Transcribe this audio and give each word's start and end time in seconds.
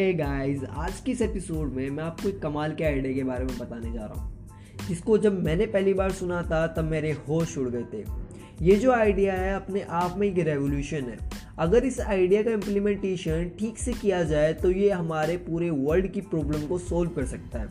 Hey 0.00 0.12
guys 0.12 0.62
आज 0.64 1.00
की 1.00 1.12
इस 1.12 1.22
एपिसोड 1.22 1.72
में 1.72 1.90
मैं 1.90 2.04
आपको 2.04 2.28
एक 2.28 2.38
कमाल 2.42 2.74
के 2.74 2.84
आइडिया 2.84 3.14
के 3.14 3.24
बारे 3.24 3.44
में 3.44 3.58
बताने 3.58 3.92
जा 3.92 4.00
रहा 4.00 4.20
हूँ। 4.20 4.48
जिसको 4.88 5.18
जब 5.18 5.44
मैंने 5.44 5.66
पहली 5.66 5.94
बार 5.94 6.12
सुना 6.12 6.42
था, 6.42 6.66
तब 6.66 6.84
मेरे 6.84 7.10
होश 7.12 7.58
उड़ 7.58 7.68
गए 7.68 7.84
थे। 7.92 8.04
ये 8.62 8.76
जो 8.76 8.92
आइडिया 8.92 9.34
है, 9.34 9.54
अपने 9.54 9.80
आप 9.80 10.14
में 10.18 10.28
एक 10.28 10.38
रेवोल्यूशन 10.38 10.96
है। 10.96 11.18
अगर 11.58 11.84
इस 11.84 12.00
आइडिया 12.00 12.42
का 12.42 12.50
इम्प्लीमेंटेशन 12.50 13.50
ठीक 13.58 13.78
से 13.78 13.92
किया 13.92 14.22
जाए 14.22 14.52
तो 14.52 14.70
ये 14.70 14.90
हमारे 14.90 15.36
पूरे 15.36 15.70
वर्ल्ड 15.70 16.06
की 16.06 16.20
प्रॉब्लम 16.20 16.66
को 16.66 16.78
सोल्व 16.78 17.10
कर 17.10 17.26
सकता 17.26 17.58
है। 17.58 17.68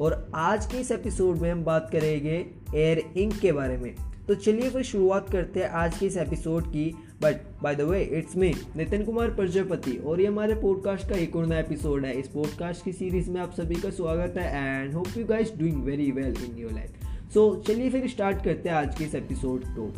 और 0.00 0.30
आज 0.34 0.66
के 0.66 0.78
इस 0.78 0.90
एपिसोड 0.90 1.36
में 1.36 1.52
हम 1.52 1.64
बात 1.64 1.90
करेंगे 1.92 2.46
एयर 2.74 2.98
इंक 2.98 3.38
के 3.38 3.52
बारे 3.52 3.76
में। 3.76 3.94
तो 4.28 4.34
चलिए 4.34 4.70
फिर 4.70 4.82
शुरुआत 4.82 5.30
करते 5.30 5.60
हैं 5.60 5.68
आज 5.70 5.98
के 5.98 6.06
इस 6.06 6.16
एपिसोड 6.16 6.66
की। 6.66 6.84
But 7.22 7.36
by 7.62 7.74
the 7.74 7.80
way 7.80 8.02
it's 8.02 8.36
me 8.36 8.52
Nitin 8.76 9.04
Kumar, 9.04 9.30
Prajapati. 9.30 9.96
और 9.96 10.20
ये 10.20 10.26
हमारे 10.26 10.54
पॉडकास्ट 10.54 11.08
का 11.08 11.16
एक 11.16 11.36
और 11.36 11.46
नया 11.46 11.58
एपिसोड 11.58 12.04
है। 12.04 12.14
इस 12.20 12.28
पॉडकास्ट 12.28 12.84
की 12.84 12.92
सीरीज़ 12.92 13.30
में 13.30 13.40
आप 13.40 13.52
सभी 13.52 13.74
का 13.74 13.90
स्वागत 13.90 14.34
है 14.38 14.80
and 14.80 14.94
hope 14.94 15.06
you 15.16 15.24
guys 15.24 15.52
doing 15.56 15.82
very 15.84 16.10
well 16.10 16.36
in 16.44 16.56
your 16.58 16.72
life 16.72 16.92
so 17.34 17.62
चलिए 17.66 17.90
फिर 17.90 18.08
स्टार्ट 18.08 18.44
करते 18.44 18.68
हैं 18.68 18.76
आज 18.76 18.98
के 18.98 19.04
इस 19.04 19.14
एपिसोड 19.14 19.64
को। 19.66 19.92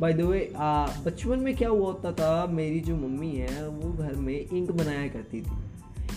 बाय 0.00 0.12
द 0.12 0.20
वे 0.20 0.52
बचपन 1.06 1.38
में 1.38 1.56
क्या 1.56 1.68
हुआ 1.68 1.86
होता 1.86 2.12
था? 2.12 2.46
मेरी 2.46 2.80
जो 2.80 2.96
मम्मी 2.96 3.30
है, 3.30 3.68
वो 3.68 3.92
घर 3.92 4.14
में 4.14 4.46
इंक 4.52 4.70
बनाया 4.70 5.08
करती 5.08 5.40
थी। 5.40 5.75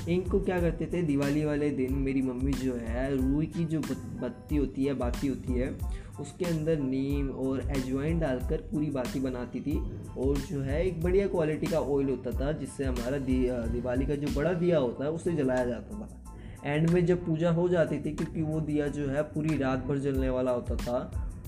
इंक 0.09 0.31
को 0.31 0.40
क्या 0.40 0.62
करते 0.62 0.86
थे 0.86 1.02
दिवाली 1.02 1.45
वाले 1.45 1.70
दिन 1.70 1.94
मेरी 1.94 2.22
मम्मी 2.22 2.54
जो 2.54 2.73
है 2.73 3.34
रूई 3.34 3.45
की 3.45 3.66
जो 3.66 3.80
बत्ती 4.22 4.55
होती 4.55 4.85
है 4.85 4.94
बाती 4.94 5.27
होती 5.27 5.54
है 5.54 5.77
उसके 6.20 6.45
अंदर 6.45 6.80
नीम 6.80 7.30
और 7.30 7.59
एजवाइन 7.59 8.20
डालकर 8.20 8.58
पूरी 8.58 8.85
बाती 8.85 9.20
बनाती 9.20 9.59
थी 9.62 9.77
और 10.18 10.38
जो 10.38 10.62
है 10.62 10.88
एक 10.88 11.04
बढ़िया 11.04 11.27
क्वालिटी 11.27 11.68
का 11.68 11.80
ऑयल 11.80 12.10
होता 12.10 12.32
था 12.32 12.52
जिससे 12.52 12.84
हमारा 12.84 13.18
दी, 13.18 13.49
दिवाली 13.52 14.05
का 14.05 14.15
जो 14.15 14.27
बड़ा 14.35 14.54
दिया 14.54 14.77
होता 14.77 15.04
है 15.04 15.12
उसे 15.12 15.32
जलाया 15.32 15.65
जाता 15.65 15.99
था। 15.99 16.24
एंड 16.65 16.90
में 16.90 17.05
जब 17.05 17.26
पूजा 17.26 17.52
हो 17.52 17.70
जाती 17.70 17.98
थी 17.98 18.15
क्योंकि 18.15 18.41
वो 18.41 18.62
दिया 18.62 18.87
जो 18.87 19.07
है 19.07 19.24
पूरी 19.24 19.57
रात 19.57 19.85
भर 19.85 19.98
जलने 19.98 20.30
वाला 20.30 20.52
होता 20.52 20.76
था 20.76 20.99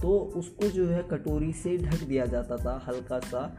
तो 0.02 0.20
उसको 0.20 0.68
जो 0.68 0.88
है 0.88 1.04
कटोरी 1.12 1.54
से 1.54 1.78
ढक 1.78 2.04
दिया 2.04 2.26
जाता 2.26 2.58
था 2.58 2.84
हल्का 2.88 3.20
सा 3.20 3.58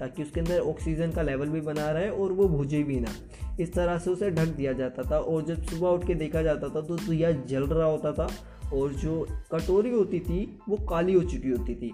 ताकि 0.00 0.22
उसके 0.22 0.40
अंदर 0.40 0.60
ऑक्सीजन 0.60 1.10
का 1.10 1.22
लेवल 1.22 1.48
भी 1.48 1.60
बना 1.60 1.90
रहे 1.90 2.08
और 2.08 2.32
वो 2.32 2.48
भुजे 2.48 2.82
भी 2.82 3.00
ना। 3.00 3.14
इस 3.60 3.72
तरह 3.74 3.98
से 3.98 4.10
उसे 4.10 4.30
ढक 4.30 4.48
दिया 4.56 4.72
जाता 4.72 5.02
था 5.02 5.18
और 5.18 5.44
जब 5.44 5.62
सुबह 5.62 5.88
उठ 5.88 6.06
के 6.06 6.14
देखा 6.14 6.42
जाता 6.42 6.68
था 6.68 6.80
तो 6.80 6.96
दिया 6.98 7.32
जल 7.32 7.66
रहा 7.66 7.86
होता 7.86 8.12
था 8.12 8.28
और 8.72 8.92
जो 8.94 9.26
कटोरी 9.52 9.90
होती 9.90 10.20
थी 10.20 10.44
वो 10.68 10.76
काली 10.86 11.12
हो 11.12 11.22
चुकी 11.22 11.50
होती 11.50 11.74
थी। 11.74 11.92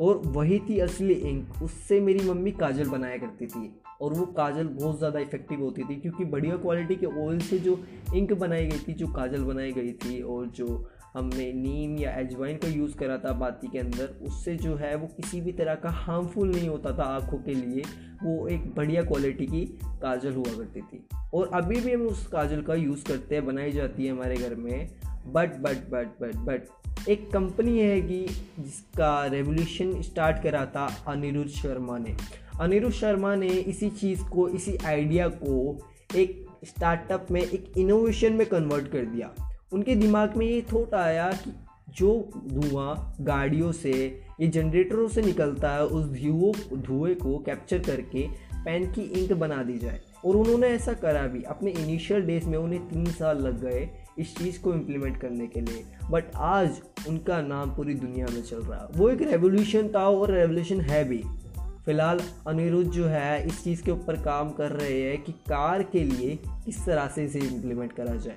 और 0.00 0.16
वही 0.26 0.58
थी 0.58 0.78
असली 0.78 1.14
इंक 1.14 1.62
उससे 1.62 2.00
मेरी 2.00 2.28
मम्मी 2.28 2.50
काजल 2.52 2.88
बनाया 2.88 3.16
करती 3.16 3.46
थी 3.46 3.70
और 4.02 4.12
वो 4.12 4.24
काजल 4.36 4.68
बहुत 4.68 4.98
ज़्यादा 4.98 5.18
इफ़ेक्टिव 5.18 5.60
होती 5.60 5.82
थी 5.82 5.96
क्योंकि 5.96 6.24
बढ़िया 6.24 6.56
क्वालिटी 6.56 6.94
के 6.96 7.06
ऑयल 7.06 7.38
से 7.40 7.58
जो 7.58 7.78
इंक 8.14 8.32
बनाई 8.32 8.66
गई 8.66 8.78
थी, 8.78 8.92
जो 8.92 9.06
काजल 9.06 9.42
बनाई 9.44 9.72
गई 9.72 9.92
थी 9.94 10.20
और 10.22 10.46
जो 10.46 10.66
हमने 11.14 11.52
नीम 11.52 11.98
या 11.98 12.12
एजवाइन 12.12 12.56
का 12.56 12.68
यूज़ 12.68 12.96
करा 12.96 13.18
था 13.18 13.32
बाती 13.32 13.66
के 13.66 13.78
अंदर, 13.78 14.18
उससे 14.22 14.56
जो 14.56 14.76
है 14.76 14.94
वो 14.94 15.06
किसी 15.06 15.40
भी 15.40 15.52
तरह 15.52 15.74
का 15.74 15.90
हार्मफुल 15.90 16.48
नहीं 16.48 16.68
होता 16.68 16.98
था 16.98 17.02
आँखों 17.02 17.38
के 17.38 17.54
लिए, 17.54 17.82
वो 18.22 18.48
एक 18.48 18.74
बढ़िया 18.74 19.02
क्वालिटी 19.02 19.46
की 19.46 19.78
काजल 19.84 20.32
हुआ 20.32 20.52
करती 20.56 20.80
थी। 20.80 21.06
और 21.34 21.50
अभी 21.54 21.80
भी 21.80 21.92
हम 21.92 22.02
उस 22.02 22.26
काजल 22.26 22.62
का 22.62 22.74
यूज़ 22.74 23.04
करते 23.04 23.34
हैं, 23.34 23.46
बनाई 23.46 23.72
जाती 23.72 24.06
है 24.06 24.12
हमारे 24.12 24.36
घर 24.36 24.54
में। 24.54 24.88
But 25.26 25.56
but 25.56 25.90
but 25.90 26.06
but 26.20 26.36
but 26.36 26.62
एक 27.08 27.30
कंपनी 27.30 27.78
है 27.78 28.00
कि 28.00 28.26
जिसका 28.60 29.26
रेवोल्यूशन 29.26 30.02
स्टार्ट 30.02 30.42
करा 30.42 30.66
था 30.66 31.04
अनिरुद्ध 31.08 31.50
शर्मा 31.50 31.98
ने। 31.98 32.16
अनिरुद्ध 32.60 32.94
शर्मा 32.94 33.34
ने 33.34 33.46
इसी 33.46 33.90
चीज़ 33.90 34.24
को, 34.24 34.48
इसी 34.48 34.76
आइडिया 34.76 35.28
को 35.28 35.78
एक 36.16 36.46
स्टार्टअप 36.64 37.26
में, 37.30 37.40
एक 37.40 37.72
इनोवेशन 37.78 38.32
में 38.32 38.46
कन्वर्ट 38.46 38.88
कर 38.88 39.04
दिया। 39.04 39.51
उनके 39.72 39.94
दिमाग 39.94 40.36
में 40.36 40.46
ये 40.46 40.66
थॉट 40.72 40.94
आया 40.94 41.32
कि 41.32 41.52
जो 41.96 42.28
धुआँ 42.46 43.16
गाड़ियों 43.20 43.72
से, 43.72 44.22
ये 44.40 44.48
जनरेटरों 44.48 45.08
से 45.08 45.22
निकलता 45.22 45.70
है, 45.70 45.84
उस 45.84 46.06
धुओं, 46.06 46.80
धुएँ 46.80 47.14
को 47.14 47.38
कैप्चर 47.38 47.78
करके 47.78 48.28
पेन 48.64 48.92
की 48.92 49.00
इंक 49.00 49.32
बना 49.32 49.62
दी 49.62 49.78
जाए। 49.78 50.00
और 50.24 50.36
उन्होंने 50.36 50.66
ऐसा 50.66 50.92
करा 50.92 51.26
भी। 51.26 51.42
अपने 51.42 51.70
इनिशियल 51.70 52.20
डेज़ 52.20 52.46
में 52.46 52.58
उन्हें 52.58 52.88
तीन 52.88 53.06
साल 53.06 53.38
लग 53.38 53.62
गए 53.62 53.90
इस 54.18 54.36
चीज़ 54.36 54.60
को 54.60 54.72
इम्प्लीमेंट 54.72 55.20
करने 55.20 55.46
के 55.46 55.60
लिए। 55.60 55.84
बट 56.10 56.24
आज 56.36 56.70
उनका 57.08 57.42
नाम 57.42 57.76
पूरी 57.76 57.94
दुनिया 57.94 58.26
में 58.34 58.42
चल 58.42 58.58
रहा 58.58 58.80
है। 58.80 58.86
वो 58.96 59.08
एक 59.08 59.22
रेवोल्यूशन 59.22 59.88
था 59.88 60.08
और 60.08 60.30
रेवोल्यूशन 60.30 60.80
है 60.80 61.04
भी। 61.04 61.22
फ़िलहाल 61.58 62.20
अनिरुद्ध 62.46 62.90
जो 62.90 63.06
है, 63.06 63.46
इस 63.46 63.64
चीज़ 63.64 63.82
के 63.82 63.90
ऊपर 63.90 64.22
काम 64.22 64.50
कर 64.50 64.70
रहे 64.70 65.02
हैं 65.02 65.22
कि 65.22 65.32
कार 65.32 65.82
के 65.82 66.04
लिए 66.04 66.38
किस 66.46 66.86
तरह 66.86 67.06
से 67.14 67.24
इसे 67.24 67.38
इम्प्लीमेंट 67.38 67.92
करा 67.92 68.16
जाए। 68.16 68.36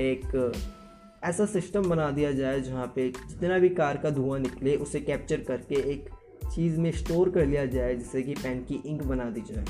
एक, 0.00 0.52
ऐसा 1.24 1.46
सिस्टम 1.46 1.88
बना 1.88 2.10
दिया 2.10 2.32
जाए 2.32 2.60
जहाँ 2.60 2.86
पे 2.96 3.08
जितना 3.08 3.58
भी 3.58 3.68
कार 3.68 3.96
का 3.96 4.10
धुआँ 4.10 4.38
निकले, 4.38 4.76
उसे 4.76 5.00
कैप्चर 5.00 5.40
करके 5.40 5.74
एक 5.92 6.08
चीज़ 6.54 6.78
में 6.80 6.90
स्टोर 6.92 7.30
कर 7.30 7.46
लिया 7.46 7.64
जाए, 7.66 7.94
जिससे 7.94 8.22
कि 8.22 8.34
पेन 8.34 8.58
की 8.62 8.82
इंक 8.86 9.02
बना 9.02 9.30
दी 9.30 9.42
जाए। 9.50 9.64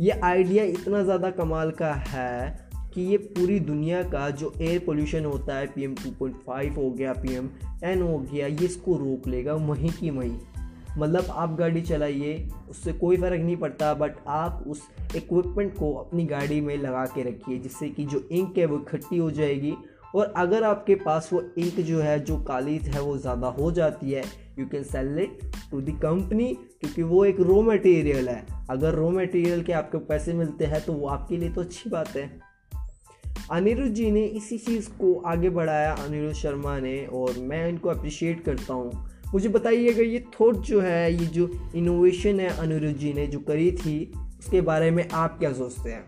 ये 0.00 0.20
आइडिया 0.24 0.64
इतना 0.64 1.02
ज़्यादा 1.02 1.30
कमाल 1.30 1.70
का 1.70 1.92
है 1.94 2.70
कि 2.94 3.02
ये 3.02 3.16
पूरी 3.16 3.58
दुनिया 3.60 4.02
का 4.02 4.28
जो 4.30 4.52
एयर 4.60 4.78
पोल्यूशन 4.78 5.24
होता 5.24 5.56
है 5.56 5.66
P 5.66 5.84
M 5.84 5.94
two 5.94 6.10
point 6.10 6.36
five 6.36 6.74
हो 6.74 6.90
गया 6.90 7.12
पी 7.12 7.34
एम 7.34 7.48
टेन 7.80 8.02
हो 8.02 8.18
गया, 8.18 8.46
ये 8.46 8.64
इसको 8.64 8.96
रोक 8.96 9.28
लेगा, 9.28 9.54
वहीं 9.54 9.90
की 9.90 10.10
वहीं। 10.10 10.38
मतलब 10.98 11.26
आप 11.30 11.54
गाड़ी 11.56 11.80
चलाइए, 11.82 12.48
उससे 12.70 12.92
कोई 12.92 13.16
फ़र्क 13.16 13.40
नहीं 13.40 13.56
पड़ता 13.56 13.92
बट 13.94 14.16
आप 14.26 14.64
उस 14.66 14.82
इक्विपमेंट 15.16 15.76
को 15.78 15.92
अपनी 15.94 16.24
गाड़ी 16.26 16.60
में 16.60 16.76
लगा 16.78 17.04
के 17.06 17.22
रखिए, 17.22 17.58
जिससे 17.58 17.88
कि 17.88 18.04
जो 18.04 18.28
इंक 18.32 18.58
है 18.58 18.66
वो 18.66 18.78
इकट्ठी 18.78 19.18
हो 19.18 19.30
जाएगी। 19.30 19.74
और 20.14 20.32
अगर 20.36 20.62
आपके 20.62 20.94
पास 20.94 21.28
वो 21.32 21.40
इंक 21.58 21.80
जो 21.80 22.00
है, 22.00 22.18
जो 22.20 22.36
काली 22.38 22.76
है, 22.78 23.00
वो 23.00 23.16
ज़्यादा 23.18 23.46
हो 23.48 23.70
जाती 23.72 24.10
है 24.10 24.24
you 24.58 24.66
can 24.66 24.82
sell 24.82 25.18
it 25.18 25.38
to 25.70 25.80
the 25.80 25.98
company 26.02 26.52
क्योंकि 26.80 27.02
वो 27.02 27.24
एक 27.24 27.40
रॉ 27.40 27.60
मटेरियल 27.62 28.28
है। 28.28 28.44
अगर 28.70 28.94
रॉ 28.94 29.10
मटेरियल 29.10 29.62
के 29.62 29.72
आपको 29.72 29.98
पैसे 29.98 30.32
मिलते 30.32 30.64
हैं 30.64 30.84
तो 30.84 30.92
वो 30.92 31.08
आपके 31.08 31.36
लिए 31.36 31.50
तो 31.50 31.60
अच्छी 31.60 31.90
बात 31.90 32.16
है। 32.16 32.30
अनिरुद्ध 33.50 33.92
जी 33.94 34.10
ने 34.10 34.24
इसी 34.24 34.58
चीज़ 34.58 34.88
को 34.90 35.14
आगे 35.26 35.50
बढ़ाया, 35.50 35.92
अनिरुद्ध 35.94 36.34
शर्मा 36.36 36.78
ने, 36.78 37.06
और 37.06 37.38
मैं 37.38 37.68
इनको 37.68 37.88
अप्रिशिएट 37.88 38.44
करता 38.44 38.74
हूँ। 38.74 39.11
मुझे 39.34 39.48
बताइएगा 39.48 40.02
ये 40.02 40.24
थॉट 40.40 40.56
जो 40.56 40.80
है, 40.80 41.12
ये 41.12 41.26
जो 41.26 41.50
इनोवेशन 41.74 42.40
है 42.40 42.48
अनिरुद्ध 42.48 42.96
जी 42.96 43.12
ने 43.12 43.26
जो 43.26 43.38
करी 43.38 43.72
थी, 43.72 44.12
उसके 44.38 44.60
बारे 44.60 44.90
में 44.90 45.08
आप 45.12 45.38
क्या 45.38 45.52
सोचते 45.52 45.90
हैं? 45.90 46.04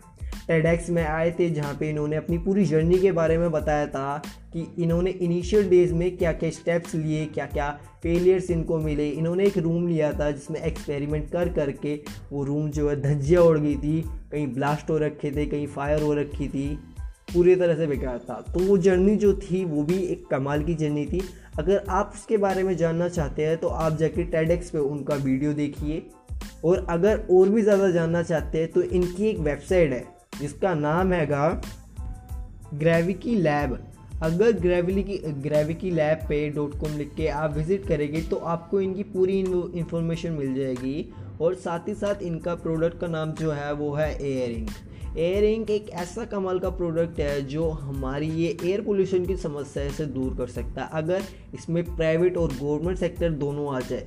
टेडेक्स 0.49 0.91
में 0.91 1.05
आए 1.05 1.31
थे, 1.39 1.51
जहाँ 1.51 1.77
पे 1.81 1.91
इन्होंने 1.91 2.17
अपनी 2.17 2.39
पूरी 2.39 2.65
जर्नी 2.65 2.99
के 2.99 3.13
बारे 3.13 3.39
में 3.39 3.51
बताया 3.51 3.87
था 3.87 4.23
कि 4.53 4.83
इन्होंने 4.83 5.11
इनिशियल 5.11 5.69
डेज़ 5.69 5.95
में 5.95 6.17
क्या 6.17 6.33
क्या 6.33 6.51
स्टेप्स 6.51 6.95
लिए 6.95 7.27
क्या 7.27 7.47
क्या 7.47 7.81
फेलियर्स 8.03 8.51
इनको 8.51 8.79
मिले। 8.79 9.09
इन्होंने 9.09 9.45
एक 9.45 9.59
रूम 9.59 9.89
लिया 9.89 10.13
था, 10.13 10.31
जिसमें 10.31 10.61
एक्सपेरिमेंट 10.61 11.31
कर 11.31 11.49
करके 11.49 12.01
वो 12.33 12.45
रूम 12.45 12.71
जो 12.71 12.91
है, 12.91 13.01
धज्जियाँ 13.01 13.43
उड़ 13.43 13.59
गई 13.59 13.77
थी। 13.77 14.05
कहीं 14.33 14.47
ब्लास्ट 14.47 14.91
हो 14.91 14.99
रखे 14.99 15.31
थे, 15.31 15.47
कहीं 15.47 15.67
फायर 15.67 16.03
हो 16.03 16.15
रखी 16.15 16.49
थी। 16.49 16.79
पूरी 17.35 17.55
तरह 17.57 17.77
से 17.77 17.87
बेकार 17.87 18.19
था। 18.21 18.41
तो 18.55 18.61
वो 18.61 18.77
जर्नी 18.79 19.17
जो 19.17 19.33
थी, 19.37 19.65
वो 19.65 19.83
भी 19.85 19.99
एक 20.05 20.27
कमाल 20.27 20.65
की 20.65 20.75
जर्नी 20.77 21.07
थी। 21.07 21.23
अगर 21.59 21.85
आप 21.91 22.13
उसके 22.15 22.37
बारे 22.39 22.63
में 22.63 22.77
जानना 22.77 23.09
चाहते 23.11 23.47
हैं 23.47 23.57
तो 23.59 23.69
आप 23.69 23.97
जाके 23.97 24.25
टेडेक्स 24.27 24.71
पे 24.71 24.79
उनका 24.81 25.15
वीडियो 25.17 25.53
देखिए। 25.55 26.03
और 26.65 26.87
अगर 26.91 27.27
और 27.31 27.49
भी 27.49 27.63
ज़्यादा 27.63 27.91
जानना 27.91 28.23
चाहते 28.23 28.59
हैं 28.59 28.71
तो 28.73 28.83
इनकी 28.83 29.27
एक 29.27 29.39
वेबसाइट 29.41 29.93
है, 29.93 30.05
जिसका 30.41 30.75
नाम 30.77 31.13
हैगा 31.13 31.49
ग्रेविकी 32.75 33.35
लैब 33.37 33.79
अगर 34.23 34.53
ग्रेविली 34.53 35.03
की 35.03 35.17
ग्रेविकी 35.43 35.91
लैब 35.91 36.19
पे 36.29 36.49
डॉट 36.51 36.79
कॉम 36.81 36.97
लिख 36.99 37.15
के 37.17 37.27
आप 37.29 37.57
विज़िट 37.57 37.87
करेंगे 37.89 38.21
तो 38.23 38.37
आपको 38.37 38.81
इनकी 38.81 39.03
पूरी 39.13 39.39
इन्फॉर्मेशन 39.39 40.33
मिल 40.33 40.55
जाएगी। 40.55 41.13
और 41.41 41.55
साथ 41.57 41.89
ही 41.89 41.95
साथ 41.95 42.23
इनका 42.23 42.55
प्रोडक्ट 42.57 42.99
का 43.01 43.07
नाम 43.09 43.33
जो 43.33 43.51
है, 43.51 43.73
वो 43.73 43.93
है 43.95 44.11
एयरिंग 44.23 44.69
एयर 45.17 45.45
इंक 45.45 45.71
एक 45.71 45.91
ऐसा 45.91 46.25
कमाल 46.25 46.59
का 46.59 46.71
प्रोडक्ट 46.71 47.19
है 47.21 47.43
जो 47.43 47.69
हमारी 47.71 48.29
ये 48.29 48.57
एयर 48.65 48.81
पोल्यूशन 48.81 49.27
की 49.27 49.37
समस्या 49.37 49.89
से 49.89 50.07
दूर 50.07 50.37
कर 50.37 50.47
सकता 50.47 50.83
है, 50.83 50.89
अगर 50.93 51.23
इसमें 51.55 51.85
प्राइवेट 51.97 52.37
और 52.37 52.53
गवर्नमेंट 52.53 52.99
सेक्टर 52.99 53.31
दोनों 53.31 53.75
आ 53.75 53.81
जाए। 53.81 54.07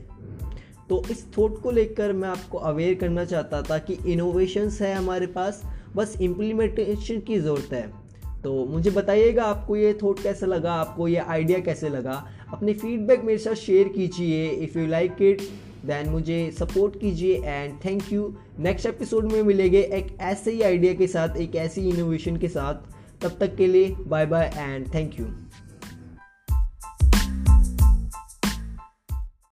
तो 0.90 1.02
इस 1.12 1.26
थॉट 1.38 1.62
को 1.62 1.72
लेकर 1.72 2.14
मैं 2.14 2.30
आपको 2.30 2.58
अवेयर 2.58 2.94
करना 2.96 3.26
चाहता 3.26 3.62
था 3.62 3.78
कि 3.78 3.98
इनोवेशंस 4.08 4.82
है 4.82 4.94
हमारे 4.96 5.28
पास, 5.28 5.62
बस 5.96 6.18
इम्प्लीमेंटेशन 6.22 7.20
की 7.20 7.40
ज़रूरत 7.40 7.74
है। 7.74 8.08
तो 8.44 8.66
मुझे 8.66 8.90
बताइएगा 8.90 9.44
आपको 9.44 9.76
ये 9.76 9.94
थॉट 10.04 10.20
कैसा 10.24 10.46
लगा, 10.46 10.74
आपको 10.74 11.08
ये 11.08 11.18
आइडिया 11.18 11.60
कैसे 11.60 11.90
लगा? 11.90 12.26
अपने 12.54 12.74
फीडबैक 12.74 13.24
मेरे 13.24 13.38
साथ 13.38 13.54
शेयर 13.54 13.88
कीजिए। 13.88 14.48
If 14.50 14.78
you 14.80 14.86
like 14.88 15.22
it 15.22 15.42
then 15.88 16.10
मुझे 16.10 16.52
सपोर्ट 16.52 17.00
कीजिए 17.00 17.42
and 17.46 17.74
thank 17.86 18.14
you 18.14 18.34
next 18.60 18.86
episode 18.86 19.32
में 19.32 19.42
मिलेंगे 19.44 19.82
एक 19.82 20.18
ऐसे 20.22 20.52
ही 20.52 20.62
आइडिया 20.62 20.94
के 20.94 21.08
साथ, 21.08 21.38
एक 21.38 21.56
ऐसी 21.56 21.90
इनोवेशन 21.90 22.38
के 22.38 22.48
साथ. 22.48 22.76
तब 23.24 23.38
तक 23.40 23.56
के 23.56 23.68
लिए 23.68 23.96
bye 24.08 24.26
bye 24.26 24.52
and 24.58 24.94
thank 24.94 25.20
you 25.20 25.26